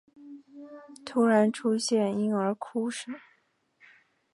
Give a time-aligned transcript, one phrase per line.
[1.05, 3.13] 突然出现婴儿哭声